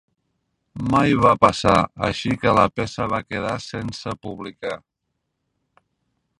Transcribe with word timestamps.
Mai 0.93 1.13
va 1.25 1.33
passar, 1.45 1.75
així 2.07 2.33
que 2.45 2.55
la 2.61 2.65
peça 2.79 3.07
va 3.13 3.21
quedar 3.33 3.53
sense 3.69 4.17
publicar. 4.27 4.75